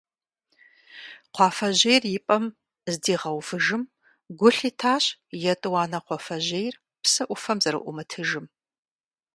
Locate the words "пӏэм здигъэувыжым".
2.25-3.83